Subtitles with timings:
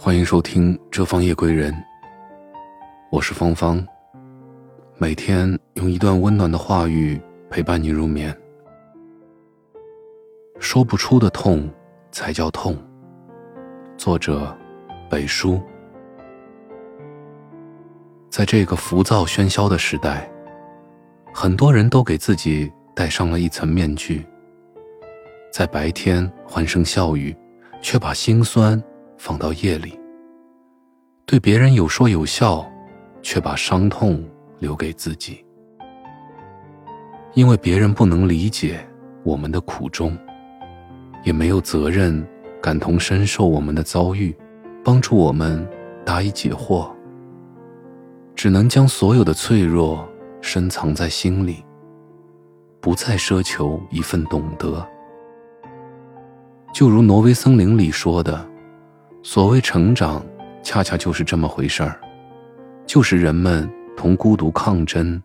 [0.00, 1.72] 欢迎收听《这方夜归人》，
[3.10, 3.84] 我是芳芳。
[4.96, 8.32] 每天用一段温暖的话语陪伴你入眠。
[10.60, 11.68] 说不出的痛
[12.12, 12.78] 才叫痛。
[13.96, 14.56] 作者：
[15.10, 15.60] 北叔。
[18.30, 20.30] 在这个浮躁喧嚣的时代，
[21.34, 24.24] 很多人都给自己戴上了一层面具，
[25.52, 27.36] 在白天欢声笑语，
[27.82, 28.80] 却把心酸。
[29.20, 29.97] 放到夜里，
[31.28, 32.66] 对别人有说有笑，
[33.20, 34.24] 却把伤痛
[34.60, 35.44] 留给自己。
[37.34, 38.80] 因为别人不能理解
[39.22, 40.16] 我们的苦衷，
[41.24, 42.26] 也没有责任
[42.62, 44.34] 感同身受我们的遭遇，
[44.82, 45.68] 帮助我们
[46.02, 46.90] 答疑解惑。
[48.34, 50.08] 只能将所有的脆弱
[50.40, 51.62] 深藏在心里，
[52.80, 54.82] 不再奢求一份懂得。
[56.72, 58.48] 就如挪威森林里说的。
[59.22, 60.24] 所谓成长，
[60.62, 61.98] 恰恰就是这么回事儿，
[62.86, 65.22] 就是人们同孤独抗争，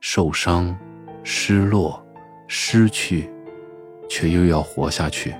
[0.00, 0.74] 受伤、
[1.22, 2.02] 失落、
[2.46, 3.30] 失去，
[4.08, 5.34] 却又要活下去。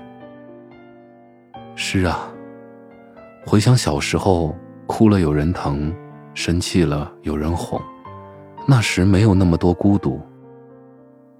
[1.75, 2.31] 是啊，
[3.45, 4.55] 回想小时候，
[4.85, 5.93] 哭了有人疼，
[6.33, 7.81] 生气了有人哄，
[8.67, 10.21] 那时没有那么多孤独。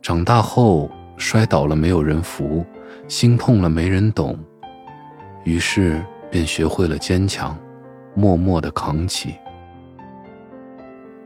[0.02, 2.66] 长大后，摔倒了没有人扶，
[3.08, 4.38] 心痛了没人懂，
[5.44, 6.04] 于是。
[6.32, 7.58] 便学会了坚强，
[8.14, 9.36] 默默的扛起。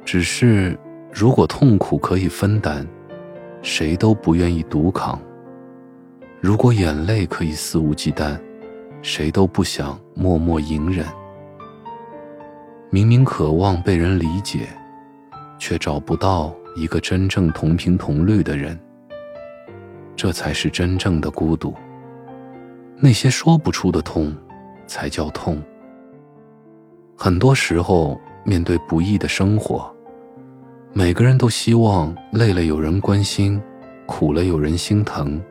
[0.06, 0.78] 只是，
[1.12, 2.86] 如果痛苦可以分担，
[3.62, 5.18] 谁都不愿意独扛；
[6.40, 8.38] 如果眼泪可以肆无忌惮，
[9.02, 11.06] 谁都不想默默隐忍。
[12.90, 14.68] 明明渴望被人理解，
[15.58, 18.80] 却找不到一个真正同频同律的人，
[20.16, 21.74] 这才是真正的孤独。
[22.98, 24.36] 那些说不出的痛。
[24.86, 25.62] 才叫痛。
[27.24, 29.90] 很多时候，面对不易的生活，
[30.92, 33.62] 每个人都希望累了有人关心，
[34.06, 35.42] 苦了有人心疼，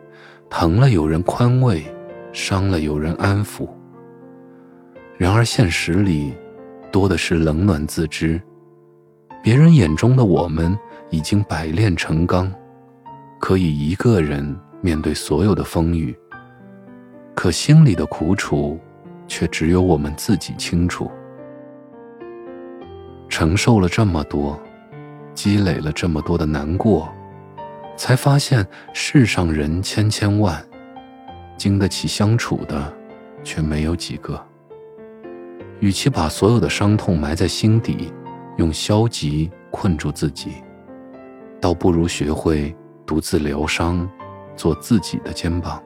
[0.50, 1.82] 疼了有人宽慰，
[2.30, 3.66] 伤了有人安抚。
[5.16, 6.34] 然而现实里，
[6.90, 8.38] 多的是冷暖自知。
[9.42, 10.78] 别人眼中的我们
[11.08, 12.52] 已经百炼成钢，
[13.40, 16.14] 可以一个人面对所有的风雨。
[17.34, 18.78] 可心里的苦楚。
[19.28, 21.10] 却只有我们自己清楚。
[23.42, 24.56] 承受了这么多，
[25.34, 27.12] 积累了这么多的难过，
[27.96, 28.64] 才发现
[28.94, 30.64] 世上人千千万，
[31.56, 32.94] 经得起相处的
[33.42, 34.40] 却没有几个。
[35.80, 38.12] 与其把所有的伤痛埋在心底，
[38.58, 40.52] 用消极困住自己，
[41.60, 42.72] 倒不如学会
[43.04, 44.08] 独自疗伤，
[44.54, 45.82] 做自己的肩膀，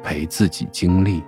[0.00, 1.24] 陪自己经历。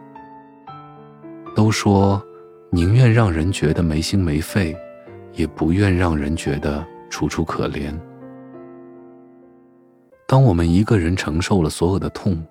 [1.56, 2.22] 都说，
[2.70, 4.72] 宁愿让人觉得没心没肺，
[5.36, 7.94] 也不愿让人觉得楚楚可怜。
[10.26, 12.44] 当我们一个人承受了所有的痛，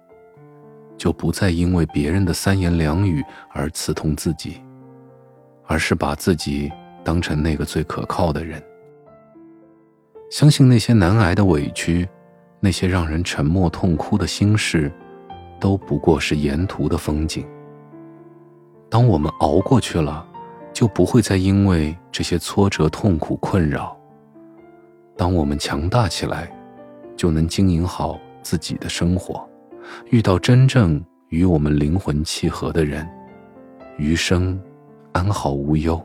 [0.97, 4.61] 就不再因为别人的三言两语而刺痛自己，
[5.65, 6.71] 而是把自己
[7.03, 8.63] 当成那个最可靠的人。
[10.31, 12.07] 相信那些难挨的委屈，
[12.61, 14.91] 那些让人沉默痛哭的心事，
[15.59, 17.45] 都不过是沿途的风景。
[18.89, 20.25] 当我们熬过去了，
[20.75, 23.97] 就不会再因为这些挫折、痛苦困扰。
[25.15, 26.51] 当我们强大起来，
[27.15, 29.49] 就能经营好自己的生活，
[30.11, 33.07] 遇到真正与我们灵魂契合的人，
[33.97, 34.61] 余生
[35.13, 35.97] 安好无忧。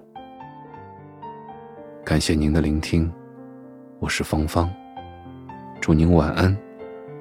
[2.04, 3.12] 感谢您的聆听，
[3.98, 4.72] 我是芳芳，
[5.81, 6.56] 祝您晚安，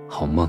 [0.07, 0.47] 好梦。